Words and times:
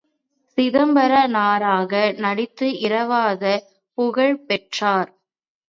சிதம்பரனாராக 0.57 1.91
நடித்து 2.17 2.79
இறவாத 2.79 3.43
புகழ் 3.97 4.37
பெற்றார். 4.47 5.11